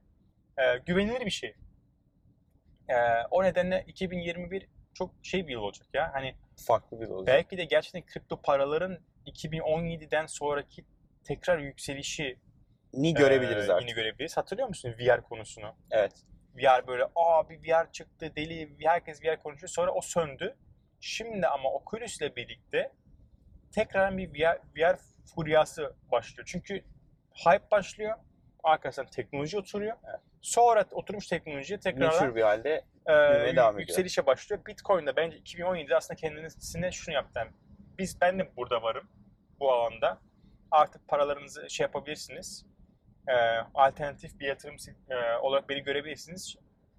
e, 0.58 0.78
güvenilir 0.86 1.26
bir 1.26 1.30
şey. 1.30 1.54
E, 2.88 2.94
o 3.30 3.44
nedenle 3.44 3.84
2021 3.86 4.68
çok 4.94 5.14
şey 5.22 5.46
bir 5.46 5.52
yıl 5.52 5.60
olacak 5.60 5.86
ya. 5.94 6.10
Hani 6.12 6.34
Farklı 6.66 7.00
bir 7.00 7.08
olacak. 7.08 7.36
belki 7.36 7.58
de 7.58 7.64
gerçekten 7.64 8.06
kripto 8.06 8.42
paraların 8.42 8.98
2017'den 9.26 10.26
sonraki 10.26 10.84
tekrar 11.24 11.58
yükselişi 11.58 12.38
Ni 12.92 13.14
görebiliriz 13.14 13.68
ee, 13.68 13.72
artık. 13.72 13.88
Yine 13.88 14.00
görebiliriz. 14.00 14.36
Hatırlıyor 14.36 14.68
musun 14.68 14.94
VR 14.98 15.22
konusunu? 15.22 15.74
Evet. 15.90 16.12
VR 16.56 16.86
böyle 16.86 17.04
aa 17.16 17.48
bir 17.48 17.58
VR 17.58 17.92
çıktı 17.92 18.32
deli 18.36 18.76
herkes 18.80 19.24
VR 19.24 19.42
konuşuyor 19.42 19.68
sonra 19.68 19.92
o 19.92 20.00
söndü. 20.00 20.56
Şimdi 21.00 21.46
ama 21.46 21.70
Oculus 21.72 22.20
ile 22.20 22.36
birlikte 22.36 22.92
tekrar 23.72 24.16
bir 24.16 24.28
VR, 24.30 24.58
VR 24.76 24.96
furyası 25.34 25.94
başlıyor. 26.12 26.48
Çünkü 26.52 26.84
hype 27.34 27.70
başlıyor. 27.70 28.16
Arkasından 28.62 29.10
teknoloji 29.10 29.58
oturuyor. 29.58 29.96
Evet. 30.10 30.20
Sonra 30.42 30.84
oturmuş 30.90 31.26
teknoloji 31.26 31.80
tekrar 31.80 32.06
Meşhur 32.06 32.34
bir 32.34 32.42
halde 32.42 32.84
e, 33.06 33.12
devam 33.12 33.46
ediyor. 33.48 33.78
yükselişe 33.78 34.26
başlıyor. 34.26 34.66
Bitcoin 34.66 35.06
de 35.06 35.16
bence 35.16 35.38
2017'de 35.38 35.96
aslında 35.96 36.16
kendisine 36.16 36.92
şunu 36.92 37.14
yaptı. 37.14 37.38
Yani 37.38 37.50
biz 37.98 38.20
ben 38.20 38.38
de 38.38 38.56
burada 38.56 38.82
varım 38.82 39.08
bu 39.60 39.72
alanda. 39.72 40.18
Artık 40.70 41.08
paralarınızı 41.08 41.70
şey 41.70 41.84
yapabilirsiniz. 41.84 42.66
E, 43.28 43.34
alternatif 43.74 44.40
bir 44.40 44.46
yatırım 44.46 44.76
e, 45.10 45.36
olarak 45.36 45.68
beni 45.68 45.82
görebilirsiniz. 45.82 46.56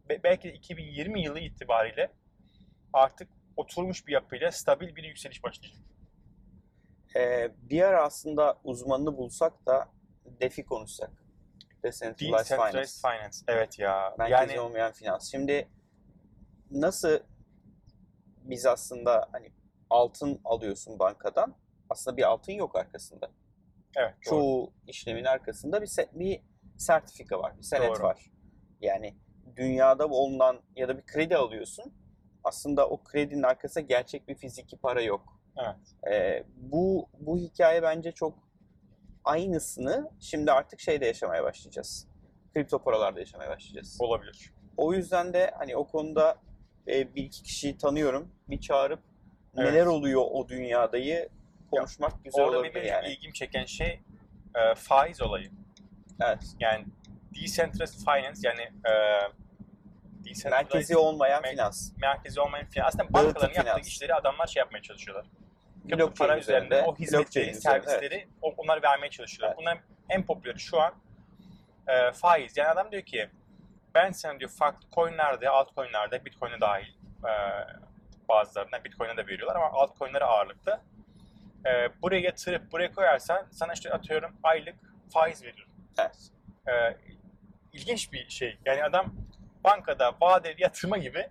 Be- 0.10 0.24
belki 0.24 0.50
de 0.50 0.54
2020 0.54 1.22
yılı 1.22 1.40
itibariyle 1.40 2.12
artık 2.94 3.30
oturmuş 3.58 4.08
bir 4.08 4.14
yapıyla 4.14 4.52
stabil 4.52 4.96
bir 4.96 5.04
yükseliş 5.04 5.44
başlayacak. 5.44 5.82
Ee, 7.16 7.52
bir 7.62 7.82
ara 7.82 8.04
aslında 8.04 8.60
uzmanını 8.64 9.18
bulsak 9.18 9.66
da 9.66 9.90
DeFi 10.26 10.66
konuşsak. 10.66 11.12
Decentralized 11.84 12.20
Finance. 12.28 12.50
Decentralized 12.50 13.02
Finance. 13.02 13.38
Evet 13.48 13.80
ya. 13.80 14.16
Merkezi 14.18 14.54
yani 14.54 14.60
olmayan 14.60 14.92
finans. 14.92 15.32
Şimdi 15.32 15.68
nasıl 16.72 17.20
biz 18.44 18.66
aslında 18.66 19.30
hani 19.32 19.52
altın 19.90 20.42
alıyorsun 20.46 21.00
bankadan. 21.00 21.56
Aslında 21.90 22.18
bir 22.18 22.24
altın 22.24 22.52
yok 22.54 22.76
arkasında. 22.76 23.32
Evet. 23.96 24.14
doğru. 24.14 24.30
Çoğu 24.30 24.74
işlemin 24.88 25.24
arkasında 25.24 25.82
bir 25.82 25.88
se- 25.88 26.20
bir 26.20 26.42
sertifika 26.78 27.40
var, 27.40 27.58
bir 27.58 27.64
senet 27.64 27.90
Doğru. 27.90 28.04
var. 28.04 28.32
Yani 28.82 29.18
dünyada 29.56 30.08
olunan 30.08 30.62
ya 30.76 30.88
da 30.88 30.98
bir 30.98 31.06
kredi 31.06 31.38
alıyorsun. 31.38 31.94
Aslında 32.44 32.90
o 32.90 33.04
kredinin 33.04 33.44
arkasında 33.44 33.84
gerçek 33.86 34.28
bir 34.28 34.36
fiziki 34.36 34.78
para 34.78 35.02
yok. 35.02 35.40
Evet. 35.58 36.14
Ee, 36.14 36.44
bu 36.58 37.10
bu 37.20 37.38
hikaye 37.38 37.82
bence 37.84 38.12
çok 38.12 38.34
aynısını 39.24 40.12
şimdi 40.20 40.52
artık 40.52 40.80
şeyde 40.80 41.06
yaşamaya 41.06 41.44
başlayacağız. 41.44 42.08
Kripto 42.54 42.80
paralarda 42.84 43.20
yaşamaya 43.20 43.50
başlayacağız. 43.50 43.98
Olabilir. 44.00 44.54
O 44.78 44.94
yüzden 44.94 45.34
de 45.34 45.52
hani 45.58 45.76
o 45.76 45.88
konuda 45.88 46.36
e, 46.88 47.16
bir 47.16 47.24
iki 47.24 47.44
kişiyi 47.44 47.78
tanıyorum. 47.78 48.32
Bir 48.50 48.60
çağırıp 48.62 49.00
Evet. 49.58 49.74
neler 49.74 49.86
oluyor 49.86 50.22
o 50.32 50.50
dünyadayı 50.50 51.30
konuşmak 51.72 52.24
güzel 52.24 52.46
Orada 52.46 52.58
olabilir 52.58 52.76
benim 52.76 52.88
yani. 52.88 53.08
ilgim 53.08 53.32
çeken 53.32 53.66
şey 53.66 54.00
e, 54.56 54.76
faiz 54.76 55.22
olayı. 55.22 55.52
Evet. 56.22 56.44
Yani 56.60 56.86
decentralized 57.42 58.00
finance 58.00 58.40
yani 58.44 58.62
e, 58.62 58.94
decentralized 60.30 60.74
Merkezi 60.74 60.98
olmayan 60.98 61.44
Mer- 61.44 61.52
finans. 61.52 61.92
merkezi 61.98 62.42
olmayan 62.42 62.66
finans. 62.66 62.88
Aslında 62.88 63.14
bankaların 63.14 63.54
yaptığı 63.54 63.62
finans. 63.72 63.88
işleri 63.88 64.16
adamlar 64.16 64.48
şey 64.48 64.60
yapmaya 64.60 64.82
çalışıyorlar. 64.82 65.26
Kripto 65.84 65.98
Blockchain 65.98 66.28
para 66.30 66.40
üzerinde 66.40 66.66
üzerinde, 66.76 66.90
o 66.90 66.96
hizmetleri, 66.96 67.56
servisleri 67.56 68.28
o- 68.42 68.54
onlar 68.58 68.84
vermeye 68.84 69.10
çalışıyorlar. 69.10 69.50
Evet. 69.56 69.58
Bunların 69.62 69.82
en 70.10 70.26
popüleri 70.26 70.60
şu 70.60 70.82
an 70.82 70.94
e, 71.88 72.12
faiz. 72.12 72.58
Yani 72.58 72.70
adam 72.70 72.92
diyor 72.92 73.04
ki 73.04 73.30
ben 73.96 74.12
sana 74.12 74.40
diyor 74.40 74.52
farklı 74.52 74.88
coinlerde, 74.96 75.50
altcoinlerde, 75.50 76.26
bitcoin'e 76.26 76.62
dahil 76.62 76.88
e, 77.24 77.32
bazılarına 78.30 78.84
bitcoin'e 78.84 79.18
de 79.18 79.28
veriyorlar 79.28 79.56
ama 79.56 79.72
altcoin'lere 79.72 80.24
ağırlıkta. 80.26 80.82
E, 81.66 82.02
buraya 82.02 82.22
yatırıp 82.22 82.72
buraya 82.72 82.92
koyarsan 82.92 83.48
sana 83.52 83.74
işte 83.74 83.90
atıyorum 83.92 84.36
aylık 84.44 84.76
faiz 85.14 85.44
veriyorum. 85.44 85.74
Evet. 86.00 86.18
E, 86.68 86.98
ilginç 87.74 88.12
bir 88.14 88.30
şey. 88.30 88.58
Yani 88.66 88.84
adam 88.84 89.14
bankada 89.72 90.14
vadeli 90.22 90.62
yatırma 90.62 90.98
gibi 90.98 91.30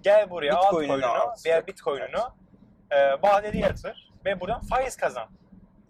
gel 0.00 0.30
buraya 0.30 0.50
Bitcoin'ini 0.52 0.92
altcoin'unu 0.92 1.06
al. 1.06 1.36
veya 1.46 1.66
bitcoin'unu 1.66 2.34
e, 2.90 3.22
vadeli 3.22 3.58
yatır 3.58 4.10
ve 4.24 4.40
buradan 4.40 4.60
faiz 4.60 4.96
kazan 4.96 5.28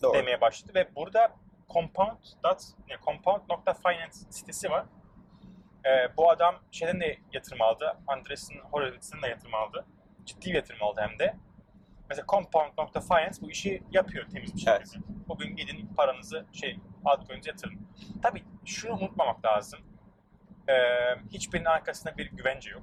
Doğru. 0.02 0.14
demeye 0.14 0.40
başladı 0.40 0.73
ve 0.75 0.95
burada 0.95 1.33
compound 1.71 2.19
dot 2.45 2.62
ne 2.88 2.97
compound.finance 3.05 4.12
sitesi 4.31 4.71
var. 4.71 4.85
Ee, 5.87 6.17
bu 6.17 6.31
adam 6.31 6.55
şeyden 6.71 7.00
de 7.00 7.19
yatırım 7.33 7.62
aldı. 7.62 7.97
Andreessen 8.07 8.59
Horowitz'in 8.59 9.23
de 9.23 9.29
yatırım 9.29 9.55
aldı. 9.55 9.87
Ciddi 10.25 10.47
bir 10.47 10.55
yatırım 10.55 10.83
aldı 10.83 11.00
hem 11.09 11.19
de. 11.19 11.37
Mesela 12.09 12.26
compound.finance 12.29 13.40
bu 13.43 13.50
işi 13.50 13.83
yapıyor 13.90 14.29
temiz 14.29 14.55
bir 14.55 14.59
şekilde. 14.61 14.76
Evet. 14.76 14.97
Bugün 15.29 15.57
gidin 15.57 15.95
paranızı 15.97 16.47
şey 16.52 16.79
altcoin'e 17.05 17.40
yatırın. 17.45 17.88
Tabii 18.23 18.45
şunu 18.64 18.93
unutmamak 18.93 19.45
lazım. 19.45 19.81
Ee, 20.69 20.73
hiçbirinin 21.33 21.64
arkasında 21.69 22.17
bir 22.17 22.31
güvence 22.31 22.71
yok. 22.71 22.83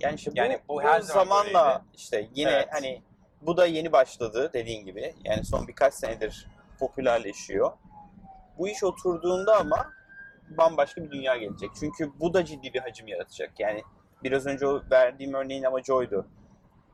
Yani 0.00 0.14
işte 0.14 0.30
bu, 0.32 0.36
Yani 0.38 0.58
bu 0.68 0.74
bu 0.74 0.82
her 0.82 1.00
zaman 1.00 1.24
zamanla 1.24 1.64
böyleydi. 1.64 1.84
işte 1.96 2.28
yine 2.34 2.50
Evet. 2.50 2.68
hani 2.70 3.02
bu 3.42 3.56
da 3.56 3.66
yeni 3.66 3.92
başladı 3.92 4.50
dediğin 4.52 4.84
gibi. 4.84 5.14
Yani 5.24 5.44
son 5.44 5.68
birkaç 5.68 5.94
senedir 5.94 6.46
popülerleşiyor. 6.78 7.72
Bu 8.58 8.68
iş 8.68 8.84
oturduğunda 8.84 9.56
ama 9.56 9.92
bambaşka 10.48 11.04
bir 11.04 11.10
dünya 11.10 11.36
gelecek. 11.36 11.70
Çünkü 11.80 12.12
bu 12.20 12.34
da 12.34 12.44
ciddi 12.44 12.74
bir 12.74 12.80
hacim 12.80 13.08
yaratacak. 13.08 13.60
Yani 13.60 13.82
biraz 14.24 14.46
önce 14.46 14.66
verdiğim 14.90 15.34
örneğin 15.34 15.62
amacı 15.62 15.94
oydu. 15.94 16.26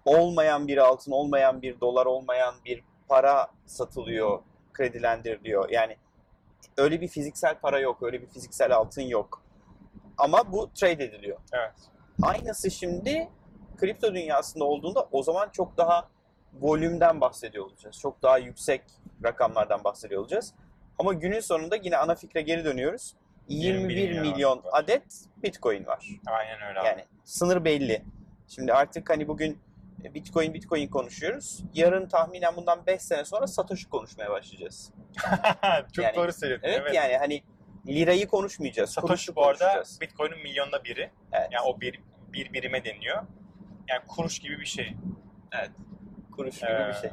Olmayan 0.05 0.69
bir 0.69 0.79
altın, 0.79 1.13
olmayan 1.13 1.63
bir 1.63 1.81
dolar, 1.81 2.07
olmayan 2.07 2.55
bir 2.65 2.83
para 3.09 3.49
satılıyor, 3.67 4.43
kredilendiriliyor. 4.73 5.71
Yani 5.71 5.97
öyle 6.77 7.01
bir 7.01 7.09
fiziksel 7.09 7.59
para 7.59 7.79
yok, 7.79 8.03
öyle 8.03 8.23
bir 8.23 8.27
fiziksel 8.27 8.73
altın 8.77 9.03
yok. 9.03 9.43
Ama 10.19 10.53
bu 10.53 10.71
trade 10.75 11.05
ediliyor. 11.05 11.39
Evet. 11.53 11.73
Aynısı 12.23 12.71
şimdi 12.71 13.29
kripto 13.77 14.15
dünyasında 14.15 14.65
olduğunda 14.65 15.09
o 15.13 15.23
zaman 15.23 15.49
çok 15.53 15.77
daha 15.77 16.09
volümden 16.61 17.21
bahsediyor 17.21 17.67
olacağız. 17.67 17.99
Çok 17.99 18.23
daha 18.23 18.39
yüksek 18.39 18.83
rakamlardan 19.25 19.85
bahsediyor 19.85 20.21
olacağız. 20.21 20.55
Ama 20.99 21.13
günün 21.13 21.41
sonunda 21.41 21.77
yine 21.77 21.97
ana 21.97 22.15
fikre 22.15 22.43
geri 22.43 22.65
dönüyoruz. 22.65 23.15
21 23.49 24.21
milyon 24.21 24.63
adet 24.73 25.03
Bitcoin 25.43 25.87
var. 25.87 26.09
Aynen 26.27 26.63
öyle 26.69 26.81
abi. 26.81 26.87
Yani 26.87 27.05
sınır 27.25 27.65
belli. 27.65 28.03
Şimdi 28.49 28.73
artık 28.73 29.11
hani 29.11 29.29
bugün 29.29 29.59
Bitcoin 29.99 30.55
Bitcoin 30.55 30.89
konuşuyoruz. 30.89 31.61
Yarın 31.75 32.09
tahminen 32.09 32.57
bundan 32.57 32.87
5 32.87 33.03
sene 33.03 33.25
sonra 33.25 33.47
Satoshi 33.47 33.89
konuşmaya 33.89 34.31
başlayacağız. 34.31 34.93
Çok 35.93 36.05
Yani- 36.05 36.17
doğru 36.17 36.33
söyledin. 36.33 36.61
Evet, 36.65 36.79
evet. 36.83 36.95
yani 36.95 37.17
hani 37.17 37.43
lirayı 37.87 38.27
konuşmayacağız. 38.27 38.91
Satoshi 38.91 39.37
bu 39.37 39.47
arada. 39.47 39.85
Bitcoin'in 40.01 40.43
milyonda 40.43 40.85
biri. 40.85 41.11
Evet. 41.33 41.49
Yani 41.53 41.65
o 41.67 41.81
bir, 41.81 42.01
bir 42.33 42.53
birime 42.53 42.85
deniyor. 42.85 43.23
Yani 43.89 44.01
kuruş 44.09 44.39
gibi 44.39 44.61
bir 44.61 44.67
şey. 44.67 44.97
Evet. 45.53 45.71
Kuruş 46.37 46.59
gibi 46.61 46.71
Ee, 46.71 46.89
bir 46.89 46.95
şey. 46.95 47.11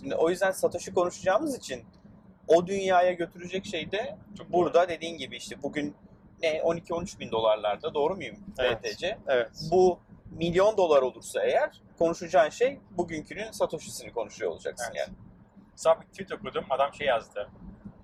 Şimdi 0.00 0.14
o 0.14 0.30
yüzden 0.30 0.50
Satoshi 0.50 0.94
konuşacağımız 0.94 1.56
için 1.56 1.84
o 2.48 2.66
dünyaya 2.66 3.12
götürecek 3.12 3.66
şey 3.66 3.92
de 3.92 4.16
Çok 4.38 4.52
burada 4.52 4.88
dediğin 4.88 5.18
gibi 5.18 5.36
işte 5.36 5.62
bugün 5.62 5.96
ne 6.42 6.58
12-13 6.58 7.18
bin 7.20 7.30
dolarlarda 7.30 7.94
doğru 7.94 8.16
muyum 8.16 8.36
Evet. 8.58 8.84
BTC? 8.84 9.18
Evet. 9.28 9.50
Bu 9.70 9.98
milyon 10.30 10.76
dolar 10.76 11.02
olursa 11.02 11.44
eğer 11.44 11.82
konuşacağın 11.98 12.50
şey 12.50 12.80
bugünkünün 12.90 13.50
Satoshi'sini 13.50 14.12
konuşuyor 14.12 14.50
olacaksın 14.50 14.86
Evet. 14.88 14.96
yani. 14.98 15.16
Sabah 15.76 16.00
bir 16.00 16.06
tweet 16.06 16.32
okudum. 16.32 16.64
Adam 16.70 16.94
şey 16.94 17.06
yazdı. 17.06 17.50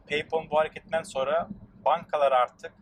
PayPal'ın 0.08 0.50
bu 0.50 0.58
hareketten 0.58 1.02
sonra 1.02 1.48
bankalar 1.84 2.32
artık 2.32 2.72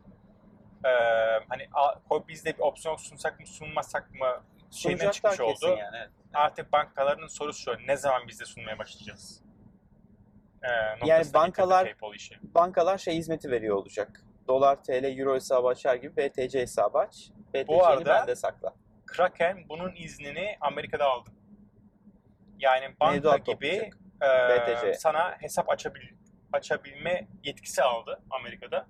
eee 0.84 1.40
hani 1.48 1.68
a- 1.72 1.94
ko- 2.10 2.28
biz 2.28 2.44
de 2.44 2.54
bir 2.54 2.62
opsiyon 2.62 2.96
sunsak 2.96 3.40
mı 3.40 3.46
sunmasak 3.46 4.10
mı 4.14 4.42
şeyden 4.70 5.10
çıkmış 5.10 5.40
oldu. 5.40 5.76
yani. 5.78 5.96
evet. 5.96 6.10
Artık 6.34 6.72
bankaların 6.72 7.26
sorusu 7.26 7.62
şu. 7.62 7.86
Ne 7.86 7.96
zaman 7.96 8.28
biz 8.28 8.40
de 8.40 8.44
sunmaya 8.44 8.78
başlayacağız? 8.78 9.42
Noktasına 10.62 11.16
getirdi 11.18 11.34
bankalar- 11.34 12.14
işi. 12.14 12.38
Bankalar 12.42 12.98
şey 12.98 13.16
hizmeti 13.16 13.50
veriyor 13.50 13.76
olacak. 13.76 14.20
Dolar, 14.48 14.84
TL, 14.84 15.18
Euro 15.18 15.34
hesabı 15.34 15.68
açar 15.68 15.94
gibi 15.94 16.16
BTC 16.16 16.60
hesabı 16.60 16.98
aç. 16.98 17.30
BTC'ni 17.54 17.82
arada- 17.82 18.04
bende 18.20 18.36
sakla. 18.36 18.74
Kraken 19.06 19.68
bunun 19.68 19.92
iznini 19.96 20.56
Amerika'da 20.60 21.04
aldı. 21.04 21.30
Yani 22.58 22.94
banka 23.00 23.12
Mevduat 23.14 23.46
gibi 23.46 23.90
e, 24.22 24.26
BTC. 24.48 24.94
sana 24.94 25.36
hesap 25.40 25.70
açabil, 25.70 26.02
açabilme 26.52 27.26
yetkisi 27.44 27.82
aldı 27.82 28.20
Amerika'da. 28.30 28.86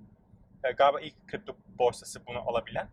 E, 0.64 0.72
galiba 0.72 1.00
ilk 1.00 1.28
kripto 1.28 1.56
borsası 1.78 2.26
bunu 2.26 2.38
alabilen. 2.38 2.88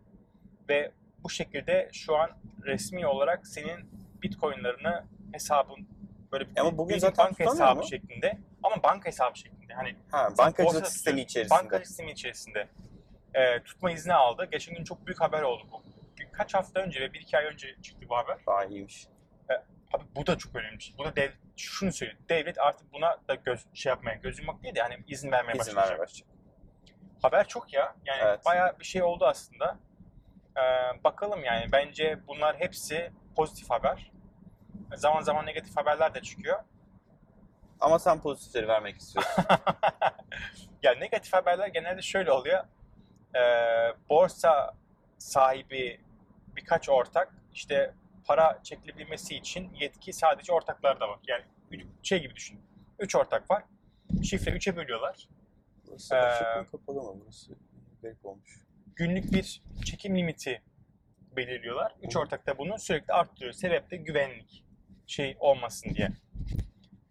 Ve 0.68 0.92
bu 1.24 1.30
şekilde 1.30 1.88
şu 1.92 2.16
an 2.16 2.30
resmi 2.64 3.06
olarak 3.06 3.46
senin 3.46 3.90
bitcoinlerini 4.22 4.94
hesabın 5.32 5.88
böyle 6.32 6.50
bir, 6.50 6.60
Ama 6.60 6.78
bugün 6.78 6.96
bir 6.96 7.00
zaten 7.00 7.26
banka 7.26 7.44
hesabı 7.44 7.80
mu? 7.80 7.86
şeklinde 7.86 8.38
ama 8.62 8.82
banka 8.82 9.08
hesabı 9.08 9.38
şeklinde. 9.38 9.74
Hani 9.74 9.96
Ha, 10.10 10.28
bankacılık 10.38 10.86
sistemi 10.86 11.20
içerisinde. 11.20 11.58
Banka 11.58 11.78
sistemi 11.78 12.10
içerisinde. 12.10 12.68
E, 13.34 13.62
tutma 13.62 13.90
izni 13.90 14.14
aldı. 14.14 14.48
Geçen 14.52 14.74
gün 14.74 14.84
çok 14.84 15.06
büyük 15.06 15.20
haber 15.20 15.42
oldu 15.42 15.62
bu. 15.72 15.82
Birkaç 16.18 16.54
hafta 16.54 16.80
önce 16.80 17.00
ve 17.00 17.12
bir 17.12 17.20
iki 17.20 17.38
ay 17.38 17.44
önce 17.44 17.76
çıktı 17.82 18.06
bu 18.08 18.16
haber. 18.16 18.38
Daha 18.46 18.64
iyiymiş. 18.64 19.06
Abi 19.92 20.04
bu 20.16 20.26
da 20.26 20.38
çok 20.38 20.56
önemli 20.56 20.80
şey. 20.82 20.94
Bu 20.98 21.04
da 21.04 21.16
dev, 21.16 21.30
şunu 21.68 21.92
söylüyor. 21.92 22.18
Devlet 22.28 22.58
artık 22.58 22.92
buna 22.92 23.16
da 23.28 23.34
göz, 23.34 23.66
şey 23.74 23.90
yapmaya, 23.90 24.14
göz 24.14 24.38
yummak 24.38 24.62
değil 24.62 24.74
de 24.74 24.82
hani 24.82 24.96
izin 25.06 25.32
vermeye 25.32 25.52
İzin 25.52 25.58
başlayacak. 25.60 25.84
vermeye 25.90 25.98
başlayacak. 26.02 26.28
Haber 27.22 27.48
çok 27.48 27.72
ya. 27.72 27.94
Yani 28.04 28.20
Evet. 28.24 28.40
bayağı 28.46 28.78
bir 28.78 28.84
şey 28.84 29.02
oldu 29.02 29.26
aslında. 29.26 29.78
Ee, 30.56 30.60
bakalım 31.04 31.44
yani. 31.44 31.72
Bence 31.72 32.18
bunlar 32.28 32.56
hepsi 32.60 33.12
pozitif 33.36 33.70
haber. 33.70 34.10
Zaman 34.94 35.20
zaman 35.20 35.46
negatif 35.46 35.76
haberler 35.76 36.14
de 36.14 36.20
çıkıyor. 36.22 36.58
Ama 37.80 37.98
sen 37.98 38.20
pozitifleri 38.20 38.68
vermek 38.68 38.96
istiyorsun. 39.00 39.44
ya 40.82 40.94
negatif 40.94 41.32
haberler 41.32 41.66
genelde 41.66 42.02
şöyle 42.02 42.32
oluyor. 42.32 42.64
Ee, 43.36 43.40
borsa 44.08 44.74
sahibi 45.18 46.00
birkaç 46.56 46.88
ortak 46.88 47.34
işte 47.54 47.94
para 48.26 48.60
çekilebilmesi 48.62 49.36
için 49.36 49.72
yetki 49.80 50.12
sadece 50.12 50.52
ortaklarda 50.52 51.08
var. 51.08 51.18
Yani 51.28 51.44
şey 52.02 52.22
gibi 52.22 52.34
düşün. 52.36 52.60
Üç 52.98 53.16
ortak 53.16 53.50
var. 53.50 53.64
Şifre 54.22 54.50
üçe 54.50 54.76
bölüyorlar. 54.76 55.28
Burası 55.86 56.14
Ee, 56.14 56.66
kapalı 56.70 57.02
mı? 57.02 57.20
Burası 57.24 57.52
garip 58.02 58.26
olmuş. 58.26 58.60
Günlük 58.96 59.32
bir 59.32 59.62
çekim 59.84 60.16
limiti 60.16 60.62
belirliyorlar. 61.36 61.94
Üç 62.02 62.16
ortak 62.16 62.46
da 62.46 62.58
bunu 62.58 62.78
sürekli 62.78 63.12
arttırıyor. 63.12 63.52
Sebep 63.52 63.90
de 63.90 63.96
güvenlik 63.96 64.64
şey 65.06 65.36
olmasın 65.40 65.94
diye. 65.94 66.08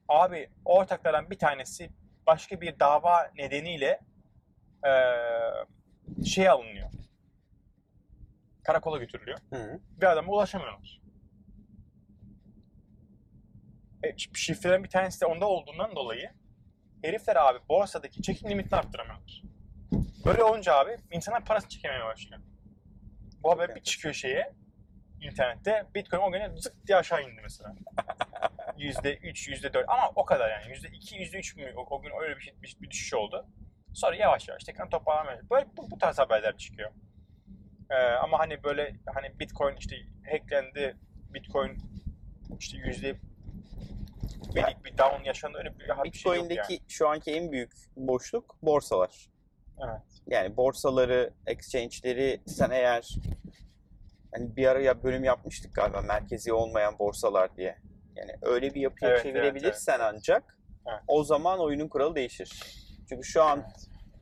Abi 0.07 0.49
o 0.65 0.77
ortaklardan 0.77 1.29
bir 1.29 1.37
tanesi 1.37 1.89
başka 2.27 2.61
bir 2.61 2.79
dava 2.79 3.31
nedeniyle 3.37 3.99
eee 4.85 6.25
şey 6.25 6.49
alınıyor. 6.49 6.89
Karakola 8.63 8.97
götürülüyor. 8.97 9.37
Hı. 9.53 9.79
Bir 10.01 10.05
adama 10.11 10.33
ulaşamıyorlar. 10.33 10.98
E, 14.03 14.09
şi- 14.09 14.37
şifrelerin 14.37 14.83
bir 14.83 14.89
tanesi 14.89 15.21
de 15.21 15.25
onda 15.25 15.45
olduğundan 15.45 15.95
dolayı 15.95 16.31
herifler 17.03 17.35
abi 17.35 17.59
borsadaki 17.69 18.21
çekim 18.21 18.49
limitini 18.49 18.79
arttıramıyorlar. 18.79 19.43
Böyle 20.25 20.43
olunca 20.43 20.75
abi 20.75 20.97
insanlar 21.11 21.45
parasını 21.45 21.69
çekemeye 21.69 22.05
başlıyor. 22.05 22.41
Bu 23.43 23.51
haber 23.51 23.75
bir 23.75 23.81
çıkıyor 23.81 24.13
şeye 24.13 24.53
internette 25.21 25.85
Bitcoin 25.95 26.21
o 26.21 26.31
gün 26.31 26.55
zık 26.55 26.87
diye 26.87 26.97
aşağı 26.97 27.23
indi 27.23 27.41
mesela. 27.43 27.75
Yüzde 28.77 29.17
üç, 29.17 29.47
yüzde 29.47 29.73
dört 29.73 29.89
ama 29.89 30.11
o 30.15 30.25
kadar 30.25 30.49
yani. 30.49 30.71
Yüzde 30.71 30.87
iki, 30.87 31.15
yüzde 31.15 31.39
üç 31.39 31.55
mü 31.55 31.73
o, 31.75 31.95
o 31.95 32.01
gün 32.01 32.11
öyle 32.21 32.35
bir, 32.35 32.41
şey, 32.41 32.53
bir, 32.61 32.77
bir 32.81 32.89
düşüş 32.89 33.13
oldu. 33.13 33.47
Sonra 33.93 34.15
yavaş 34.15 34.47
yavaş 34.47 34.63
tekrar 34.63 34.89
toparlamaya 34.89 35.49
Böyle 35.51 35.65
bu, 35.77 35.91
bu 35.91 35.97
tarz 35.97 36.19
haberler 36.19 36.57
çıkıyor. 36.57 36.91
Ee, 37.89 37.95
ama 37.95 38.39
hani 38.39 38.63
böyle 38.63 38.95
hani 39.13 39.39
Bitcoin 39.39 39.75
işte 39.75 39.95
hacklendi, 40.31 40.97
Bitcoin 41.33 41.77
işte 42.59 42.77
yüzde 42.77 43.15
birlik 44.55 44.85
bir 44.85 44.97
down 44.97 45.23
yaşandı 45.23 45.57
öyle 45.57 45.79
bir, 45.79 46.03
bir 46.03 46.17
şey 46.17 46.35
yok 46.35 46.51
yani. 46.51 46.79
şu 46.87 47.09
anki 47.09 47.31
en 47.31 47.51
büyük 47.51 47.71
boşluk 47.95 48.55
borsalar. 48.61 49.29
Evet. 49.83 50.01
Yani 50.27 50.57
borsaları, 50.57 51.33
exchange'leri 51.47 52.41
sen 52.45 52.69
eğer 52.69 53.15
hani 54.33 54.55
bir 54.55 54.67
ara 54.67 54.81
ya 54.81 55.03
bölüm 55.03 55.23
yapmıştık 55.23 55.75
galiba 55.75 56.01
merkezi 56.01 56.53
olmayan 56.53 56.99
borsalar 56.99 57.55
diye. 57.57 57.77
Yani 58.15 58.31
öyle 58.41 58.73
bir 58.73 58.81
yapıya 58.81 59.11
Evet, 59.11 59.21
evet, 59.25 59.35
çevirebilirsen 59.35 59.99
ancak 59.99 60.57
Evet. 60.89 60.99
o 61.07 61.23
zaman 61.23 61.59
oyunun 61.59 61.87
kuralı 61.87 62.15
değişir. 62.15 62.61
Çünkü 63.09 63.23
şu 63.27 63.43
an 63.43 63.63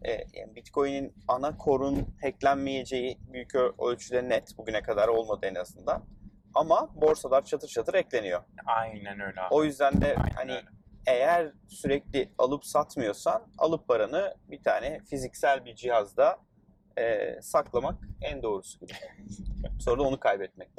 e, 0.05 0.11
yani 0.11 0.55
Bitcoin'in 0.55 1.13
ana 1.27 1.57
korun 1.57 2.15
hacklenmeyeceği 2.21 3.17
büyük 3.33 3.55
ölçüde 3.55 4.29
net 4.29 4.57
bugüne 4.57 4.81
kadar 4.81 5.07
olmadı 5.07 5.45
en 5.45 5.55
azından. 5.55 6.05
Ama 6.57 6.89
borsalar 6.95 7.45
çatır 7.45 7.67
çatır 7.67 7.93
ekleniyor. 7.93 8.41
Aynen 8.65 9.19
öyle 9.19 9.41
abi. 9.41 9.47
O 9.53 9.63
yüzden 9.63 10.01
de 10.01 10.15
Aynen 10.15 10.35
hani 10.35 10.51
öyle. 10.51 10.67
eğer 11.07 11.51
sürekli 11.67 12.31
alıp 12.37 12.65
satmıyorsan 12.65 13.47
alıp 13.57 13.87
paranı 13.87 14.35
bir 14.47 14.63
tane 14.63 14.99
fiziksel 15.09 15.65
bir 15.65 15.75
cihazda 15.75 16.37
e, 16.97 17.37
saklamak 17.41 17.95
en 18.21 18.43
doğrusu 18.43 18.79
gibi. 18.79 18.93
Sonra 19.79 19.99
da 19.99 20.03
onu 20.03 20.19
kaybetmek. 20.19 20.69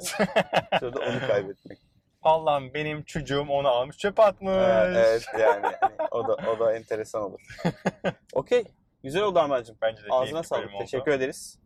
Sonra 0.79 0.93
da 0.93 0.99
onu 0.99 1.27
kaybetmek. 1.27 1.79
Allah'ım 2.21 2.73
benim 2.73 3.03
çocuğum 3.03 3.45
onu 3.49 3.67
almış 3.67 3.97
çöpe 3.97 4.23
atmış. 4.23 4.53
Ee, 4.53 4.93
evet 4.95 5.25
yani 5.39 5.65
hani 5.81 5.93
o 6.11 6.27
da 6.27 6.37
o 6.49 6.59
da 6.59 6.75
enteresan 6.75 7.23
olur. 7.23 7.57
Okey. 8.33 8.63
Güzel 9.03 9.23
oldu 9.23 9.39
Armağan'cığım. 9.39 9.77
Bence 9.81 10.03
de 10.03 10.07
Ağzına 10.09 10.43
sağlık. 10.43 10.71
Teşekkür 10.79 11.11
ederiz. 11.11 11.59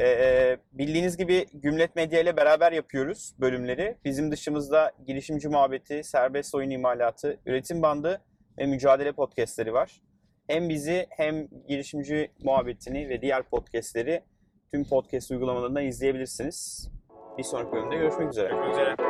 Ee, 0.00 0.56
bildiğiniz 0.72 1.16
gibi 1.16 1.46
Gümlet 1.54 1.96
Medya 1.96 2.20
ile 2.20 2.36
beraber 2.36 2.72
yapıyoruz 2.72 3.34
bölümleri. 3.40 3.96
Bizim 4.04 4.30
dışımızda 4.30 4.92
girişimci 5.06 5.48
muhabbeti, 5.48 6.04
serbest 6.04 6.54
oyun 6.54 6.70
imalatı, 6.70 7.40
üretim 7.46 7.82
bandı 7.82 8.20
ve 8.58 8.66
mücadele 8.66 9.12
podcastleri 9.12 9.72
var. 9.72 10.02
Hem 10.46 10.68
bizi 10.68 11.06
hem 11.10 11.48
girişimci 11.68 12.30
muhabbetini 12.44 13.08
ve 13.08 13.22
diğer 13.22 13.42
podcastleri 13.42 14.22
tüm 14.72 14.84
podcast 14.84 15.30
uygulamalarından 15.30 15.84
izleyebilirsiniz. 15.84 16.88
Bir 17.38 17.42
sonraki 17.42 17.72
bölümde 17.72 17.96
görüşmek 17.96 18.30
üzere. 18.30 18.48
Görüşmek 18.48 18.72
üzere. 18.72 19.07